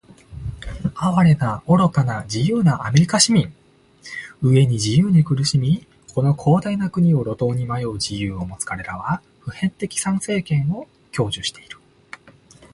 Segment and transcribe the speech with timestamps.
[0.95, 3.53] 哀れな、愚かな、自由なアメリカ市民！
[4.41, 5.85] 飢えに「自由」に苦しみ、
[6.15, 11.77] この広大な国を路頭に迷う「自由」を持つかれらは、普遍的参政権を享受している。